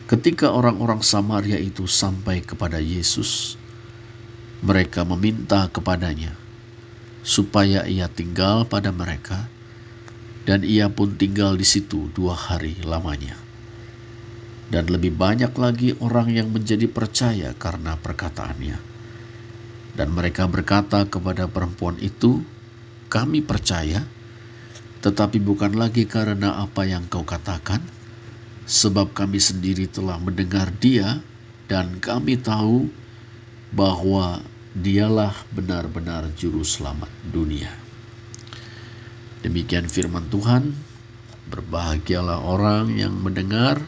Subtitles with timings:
[0.05, 3.57] Ketika orang-orang Samaria itu sampai kepada Yesus,
[4.61, 6.37] mereka meminta kepadanya
[7.23, 9.49] supaya ia tinggal pada mereka,
[10.43, 13.39] dan ia pun tinggal di situ dua hari lamanya.
[14.69, 18.92] Dan lebih banyak lagi orang yang menjadi percaya karena perkataannya.
[19.93, 22.41] Dan mereka berkata kepada perempuan itu,
[23.13, 24.05] "Kami percaya,
[25.05, 27.83] tetapi bukan lagi karena apa yang kau katakan,
[28.65, 31.21] sebab kami sendiri telah mendengar Dia,
[31.69, 32.89] dan kami tahu
[33.73, 34.41] bahwa
[34.73, 37.69] Dialah benar-benar juru selamat dunia.
[39.45, 40.73] Demikian firman Tuhan.
[41.53, 43.85] Berbahagialah orang yang mendengar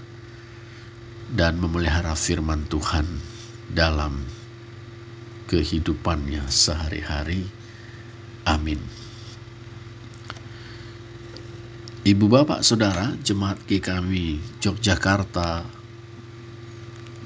[1.32, 3.08] dan memelihara firman Tuhan
[3.72, 4.28] dalam
[5.48, 7.46] kehidupannya sehari-hari.
[8.44, 8.80] Amin.
[12.04, 15.64] Ibu bapak saudara jemaat kami Yogyakarta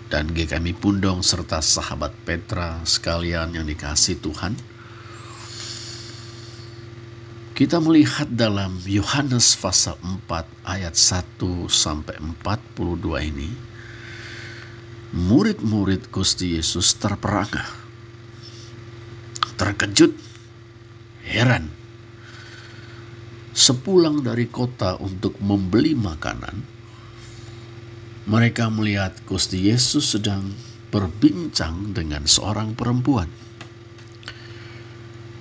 [0.06, 4.54] dan GKMI Pundong serta sahabat Petra sekalian yang dikasih Tuhan.
[7.59, 13.50] Kita melihat dalam Yohanes pasal 4 ayat 1 sampai 42 ini
[15.09, 17.66] murid-murid Gusti Yesus terperangah,
[19.58, 20.14] terkejut,
[21.26, 21.74] heran.
[23.52, 26.62] Sepulang dari kota untuk membeli makanan,
[28.30, 30.54] mereka melihat Gusti Yesus sedang
[30.94, 33.26] berbincang dengan seorang perempuan.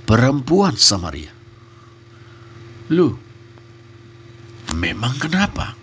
[0.08, 1.30] Perempuan Samaria.
[2.90, 3.12] Lu,
[4.74, 5.76] memang kenapa?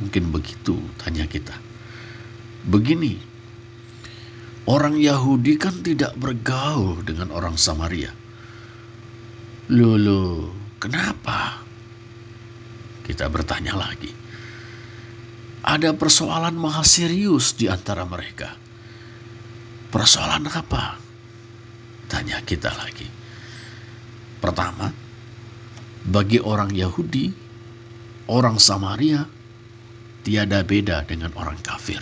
[0.00, 1.52] Mungkin begitu tanya kita.
[2.64, 3.20] Begini,
[4.68, 8.12] orang Yahudi kan tidak bergaul dengan orang Samaria.
[9.72, 11.64] Lulu, kenapa?
[13.08, 14.28] Kita bertanya lagi
[15.68, 18.56] ada persoalan maha serius di antara mereka.
[19.92, 20.96] Persoalan apa?
[22.08, 23.04] Tanya kita lagi.
[24.40, 24.88] Pertama,
[26.08, 27.28] bagi orang Yahudi,
[28.32, 29.28] orang Samaria
[30.24, 32.00] tiada beda dengan orang kafir.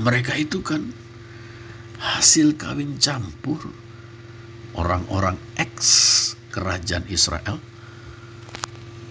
[0.00, 0.80] Mereka itu kan
[2.00, 3.68] hasil kawin campur
[4.72, 5.76] orang-orang ex
[6.48, 7.60] kerajaan Israel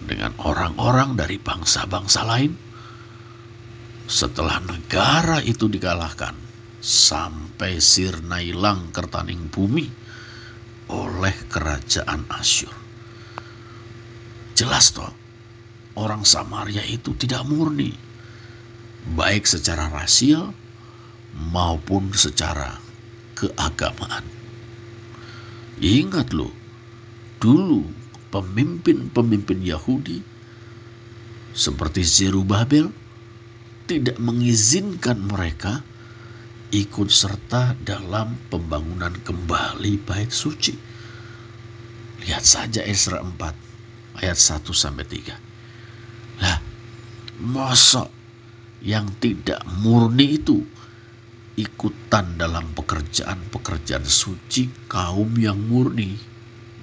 [0.02, 2.58] dengan orang-orang dari bangsa-bangsa lain.
[4.10, 6.34] Setelah negara itu dikalahkan,
[6.82, 9.86] sampai sirna hilang kertaning bumi
[10.90, 12.74] oleh kerajaan Asyur.
[14.58, 15.14] Jelas toh,
[16.00, 17.94] orang Samaria itu tidak murni,
[19.14, 20.52] baik secara rasial
[21.36, 22.80] maupun secara
[23.38, 24.26] keagamaan.
[25.80, 26.52] Ingat loh,
[27.40, 27.88] dulu
[28.30, 30.20] pemimpin-pemimpin Yahudi
[31.56, 32.92] seperti Zerubabel
[33.90, 35.82] tidak mengizinkan mereka
[36.70, 40.78] ikut serta dalam pembangunan kembali bait suci.
[42.22, 46.44] Lihat saja Esra 4 ayat 1 sampai 3.
[46.44, 46.58] Lah,
[47.42, 48.10] mosok
[48.86, 50.62] yang tidak murni itu
[51.60, 56.16] ikutan dalam pekerjaan-pekerjaan suci kaum yang murni.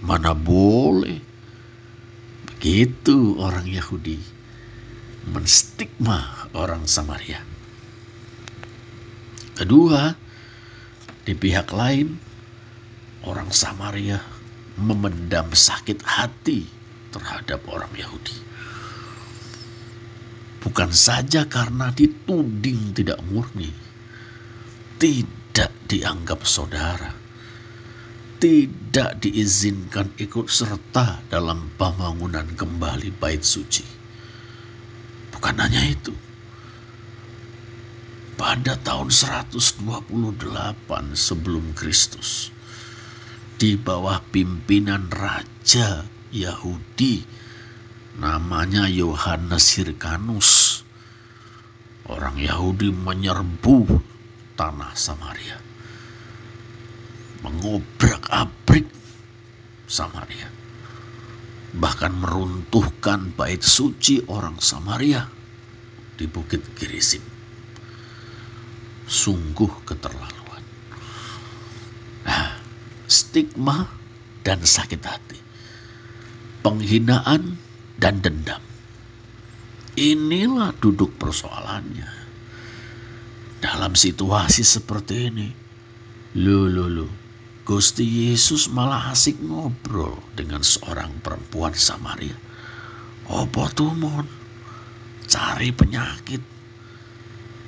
[0.04, 1.36] Mana boleh
[2.56, 4.16] Begitu orang Yahudi
[5.28, 7.44] menstigma orang Samaria.
[9.52, 10.16] Kedua,
[11.20, 12.16] di pihak lain,
[13.28, 14.24] orang Samaria
[14.80, 16.64] memendam sakit hati
[17.12, 18.40] terhadap orang Yahudi.
[20.64, 23.68] Bukan saja karena dituding tidak murni,
[24.96, 27.12] tidak dianggap saudara,
[28.40, 33.84] tidak diizinkan ikut serta dalam pembangunan kembali bait suci.
[35.32, 36.16] Bukan hanya itu.
[38.36, 39.80] Pada tahun 128
[41.16, 42.52] sebelum Kristus,
[43.56, 47.24] di bawah pimpinan Raja Yahudi
[48.20, 50.84] namanya Yohanes Hirkanus,
[52.08, 54.04] orang Yahudi menyerbu
[54.56, 55.76] tanah Samaria
[57.46, 58.86] mengobrak-abrik
[59.86, 60.50] Samaria.
[61.76, 65.28] Bahkan meruntuhkan bait suci orang Samaria
[66.16, 67.22] di Bukit Gerizim.
[69.06, 70.64] Sungguh keterlaluan.
[72.26, 72.58] Nah,
[73.06, 73.86] stigma
[74.42, 75.38] dan sakit hati.
[76.64, 77.60] Penghinaan
[78.00, 78.62] dan dendam.
[79.94, 82.25] Inilah duduk persoalannya.
[83.56, 85.48] Dalam situasi seperti ini,
[86.36, 87.08] lu lu lu
[87.66, 92.38] Gusti Yesus malah asik ngobrol dengan seorang perempuan Samaria.
[93.26, 94.22] Apa tuh mon?
[95.26, 96.38] Cari penyakit.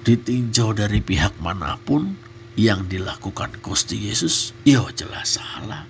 [0.06, 2.14] Ditinjau dari pihak mana pun
[2.54, 5.82] yang dilakukan Gusti Yesus, ya jelas salah.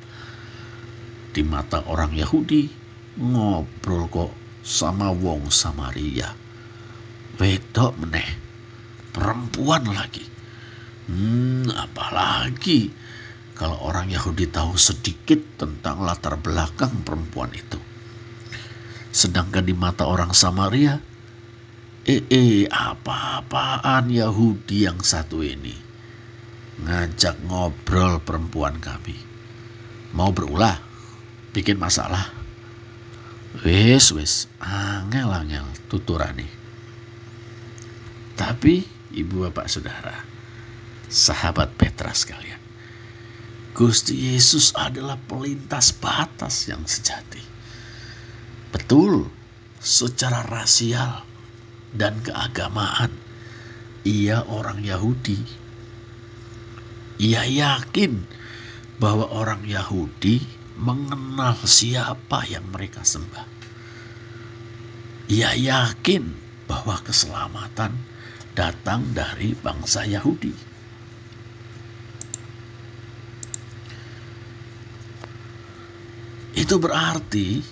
[1.29, 2.73] Di mata orang Yahudi,
[3.21, 4.33] ngobrol kok
[4.65, 6.33] sama wong Samaria.
[7.37, 8.48] Wedok meneh,
[9.19, 10.23] perempuan lagi.
[11.11, 12.95] Hmm, apalagi
[13.59, 17.83] kalau orang Yahudi tahu sedikit tentang latar belakang perempuan itu.
[19.11, 21.03] Sedangkan di mata orang Samaria,
[22.07, 25.75] eh, eh apa-apaan Yahudi yang satu ini
[26.79, 29.19] ngajak ngobrol perempuan kami.
[30.15, 30.79] Mau berulah,
[31.51, 32.31] bikin masalah.
[33.67, 36.47] Wes, wes, angel-angel tuturani.
[38.39, 40.25] Tapi ibu bapak saudara,
[41.09, 42.61] sahabat Petra sekalian,
[43.73, 47.41] Gusti Yesus adalah pelintas batas yang sejati.
[48.75, 49.31] Betul,
[49.79, 51.23] secara rasial
[51.95, 53.15] dan keagamaan,
[54.03, 55.41] ia orang Yahudi.
[57.19, 58.27] Ia yakin
[58.99, 60.43] bahwa orang Yahudi
[60.79, 63.47] mengenal siapa yang mereka sembah.
[65.29, 66.35] Ia yakin
[66.71, 67.95] bahwa keselamatan
[68.59, 70.51] datang dari bangsa Yahudi.
[76.59, 77.63] Itu berarti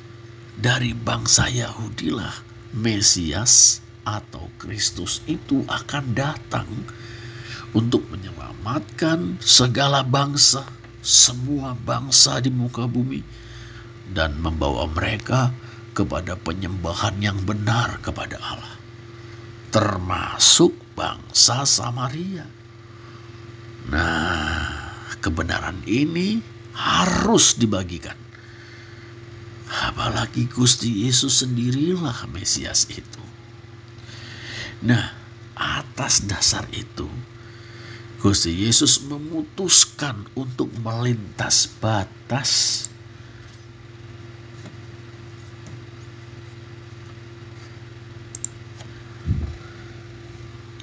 [0.55, 2.31] dari bangsa Yahudi lah
[2.71, 6.71] Mesias atau Kristus itu akan datang
[7.75, 10.62] untuk menyelamatkan segala bangsa,
[11.03, 13.27] semua bangsa di muka bumi
[14.15, 15.50] dan membawa mereka
[15.99, 18.86] kepada penyembahan yang benar kepada Allah.
[19.70, 22.46] Termasuk bangsa Samaria.
[23.86, 24.66] Nah,
[25.22, 26.42] kebenaran ini
[26.74, 28.26] harus dibagikan
[29.66, 33.24] Apalagi Gusti Yesus sendirilah Mesias itu.
[34.86, 35.10] Nah,
[35.58, 37.10] atas dasar itu,
[38.22, 42.86] Gusti Yesus memutuskan untuk melintas batas.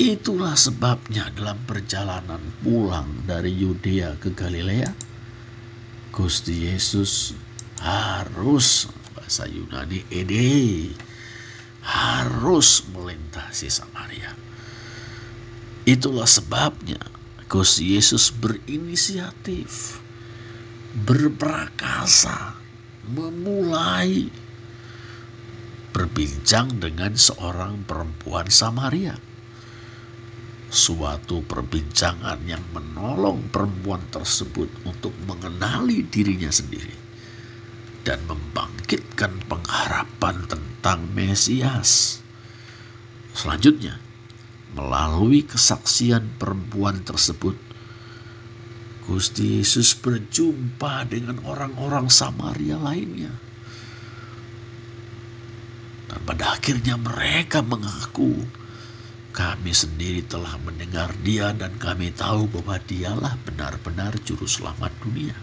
[0.04, 4.92] Itulah sebabnya dalam perjalanan pulang dari Yudea ke Galilea,
[6.12, 7.32] Gusti Yesus
[7.80, 10.92] harus bahasa Yunani ede
[11.88, 14.36] harus melintasi Samaria.
[15.88, 17.00] Itulah sebabnya
[17.48, 20.04] Gusti Yesus berinisiatif,
[21.00, 22.60] berprakasa,
[23.08, 24.28] memulai
[25.96, 29.32] berbincang dengan seorang perempuan Samaria.
[30.74, 36.98] Suatu perbincangan yang menolong perempuan tersebut untuk mengenali dirinya sendiri
[38.02, 42.18] dan membangkitkan pengharapan tentang Mesias.
[43.38, 44.02] Selanjutnya,
[44.74, 47.54] melalui kesaksian perempuan tersebut,
[49.06, 53.30] Gusti Yesus berjumpa dengan orang-orang Samaria lainnya.
[56.10, 58.63] Dan pada akhirnya mereka mengaku,
[59.34, 65.34] kami sendiri telah mendengar dia dan kami tahu bahwa dialah benar-benar juru selamat dunia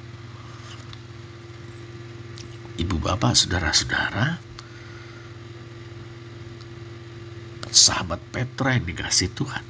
[2.81, 4.41] ibu bapak, saudara-saudara,
[7.69, 9.65] sahabat Petra yang dikasih Tuhan.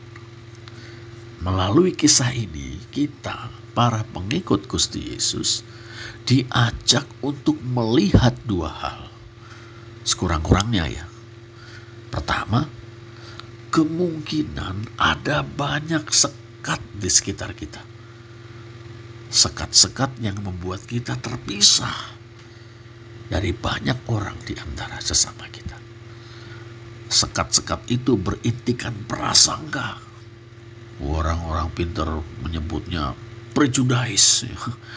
[1.42, 5.66] Melalui kisah ini, kita, para pengikut Gusti Yesus,
[6.22, 9.02] diajak untuk melihat dua hal.
[10.06, 11.04] Sekurang-kurangnya ya.
[12.14, 12.70] Pertama,
[13.80, 17.80] kemungkinan ada banyak sekat di sekitar kita.
[19.30, 22.18] sekat-sekat yang membuat kita terpisah
[23.30, 25.78] dari banyak orang di antara sesama kita.
[27.06, 30.02] Sekat-sekat itu berintikan prasangka.
[30.98, 32.10] Orang-orang pintar
[32.42, 33.14] menyebutnya
[33.54, 34.50] prejudice,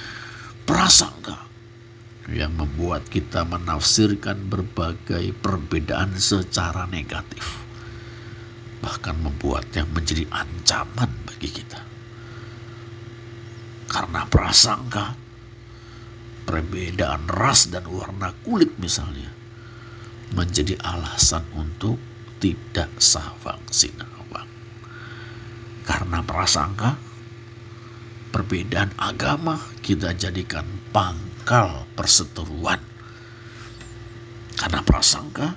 [0.67, 1.45] prasangka
[2.25, 7.62] yang membuat kita menafsirkan berbagai perbedaan secara negatif.
[8.83, 11.93] Bahkan membuat yang menjadi ancaman bagi kita
[13.93, 15.13] karena prasangka,
[16.49, 19.29] perbedaan ras dan warna kulit misalnya,
[20.33, 22.01] menjadi alasan untuk
[22.41, 24.49] tidak sawang sinawang.
[25.85, 26.97] Karena prasangka,
[28.33, 32.81] perbedaan agama kita jadikan pangkal perseteruan.
[34.57, 35.53] Karena prasangka,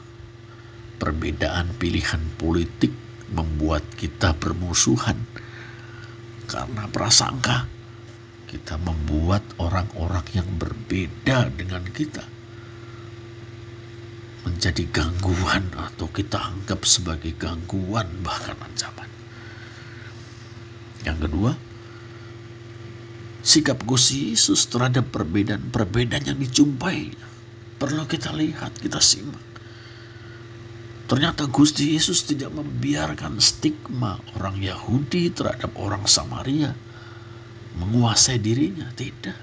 [1.00, 5.18] perbedaan pilihan politik membuat kita bermusuhan.
[6.47, 7.66] Karena prasangka,
[8.47, 12.23] kita membuat orang-orang yang berbeda dengan kita
[14.47, 19.11] menjadi gangguan atau kita anggap sebagai gangguan bahkan ancaman.
[21.02, 21.50] Yang kedua,
[23.42, 27.11] sikap Gusti Yesus terhadap perbedaan-perbedaan yang dijumpai
[27.76, 29.55] perlu kita lihat, kita simak.
[31.06, 36.75] Ternyata Gusti Yesus tidak membiarkan stigma orang Yahudi terhadap orang Samaria
[37.78, 39.38] menguasai dirinya, tidak.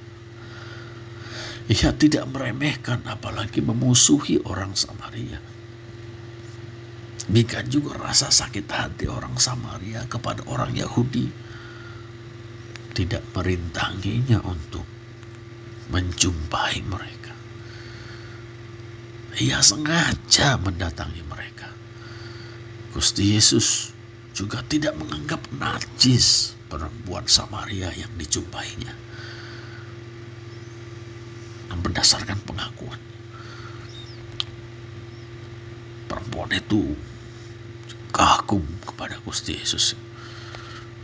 [1.71, 5.39] Ia tidak meremehkan apalagi memusuhi orang Samaria.
[7.31, 11.31] Mika juga rasa sakit hati orang Samaria kepada orang Yahudi.
[12.91, 14.83] Tidak merintanginya untuk
[15.87, 17.33] menjumpai mereka.
[19.39, 21.52] Ia sengaja mendatangi mereka.
[22.93, 23.89] Gusti Yesus
[24.37, 28.93] juga tidak menganggap najis perempuan Samaria yang dijumpainya.
[31.73, 33.01] Dan berdasarkan pengakuan,
[36.05, 36.93] perempuan itu
[38.13, 39.97] kagum kepada Gusti Yesus.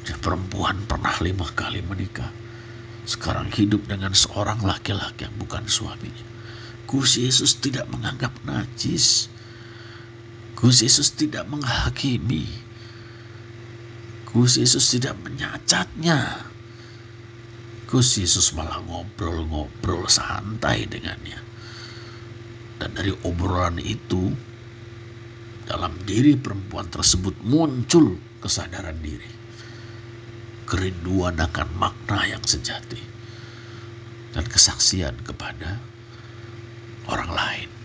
[0.06, 2.30] Dia perempuan pernah lima kali menikah.
[3.10, 6.26] Sekarang hidup dengan seorang laki-laki yang bukan suaminya.
[6.86, 9.34] Gusti Yesus tidak menganggap najis.
[10.60, 12.44] Gusti Yesus tidak menghakimi.
[14.28, 16.44] Gus Yesus tidak menyacatnya.
[17.88, 21.40] Gus Yesus malah ngobrol-ngobrol santai dengannya.
[22.76, 24.36] Dan dari obrolan itu,
[25.64, 29.32] dalam diri perempuan tersebut muncul kesadaran diri.
[30.68, 33.00] Kerinduan akan makna yang sejati.
[34.36, 35.80] Dan kesaksian kepada
[37.08, 37.79] orang lain.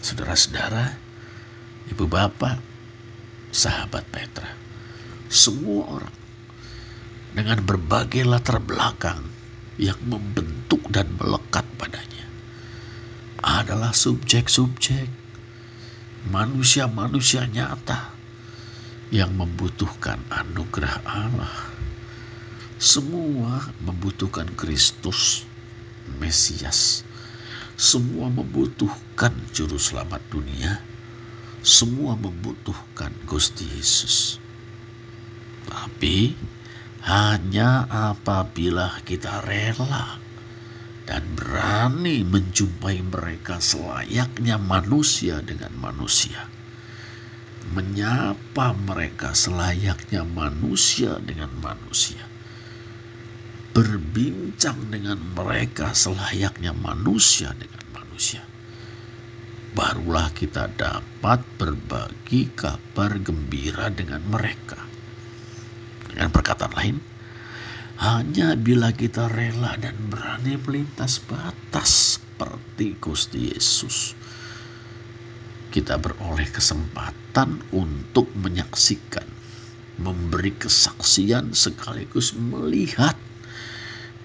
[0.00, 0.96] Saudara-saudara,
[1.92, 2.56] ibu bapak,
[3.50, 4.60] sahabat Petra
[5.30, 6.16] semua orang
[7.30, 9.22] dengan berbagai latar belakang
[9.78, 12.26] yang membentuk dan melekat padanya
[13.38, 15.06] adalah subjek-subjek
[16.28, 18.12] manusia-manusia nyata
[19.14, 21.70] yang membutuhkan anugerah Allah.
[22.80, 25.46] Semua membutuhkan Kristus,
[26.18, 27.06] Mesias.
[27.80, 30.84] Semua membutuhkan juru selamat dunia.
[31.64, 34.36] Semua membutuhkan Gusti Yesus.
[35.64, 36.36] Tapi
[37.08, 40.20] hanya apabila kita rela
[41.08, 46.52] dan berani menjumpai mereka selayaknya manusia dengan manusia.
[47.72, 52.29] Menyapa mereka selayaknya manusia dengan manusia.
[53.70, 58.42] Berbincang dengan mereka selayaknya manusia dengan manusia.
[59.70, 64.90] Barulah kita dapat berbagi kabar gembira dengan mereka
[66.10, 66.96] dengan perkataan lain,
[68.02, 74.18] hanya bila kita rela dan berani melintas batas seperti Gusti Yesus,
[75.70, 79.24] kita beroleh kesempatan untuk menyaksikan,
[80.02, 83.14] memberi kesaksian sekaligus melihat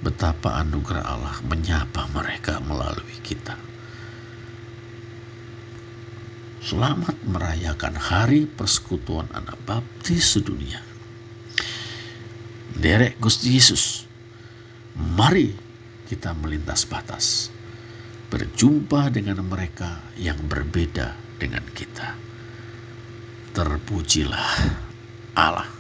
[0.06, 3.58] betapa anugerah Allah menyapa mereka melalui kita.
[6.62, 10.82] Selamat merayakan hari persekutuan anak baptis sedunia
[12.76, 14.04] derek Gusti Yesus.
[14.96, 15.52] Mari
[16.08, 17.50] kita melintas batas,
[18.32, 22.16] berjumpa dengan mereka yang berbeda dengan kita.
[23.56, 24.52] Terpujilah
[25.36, 25.75] Allah.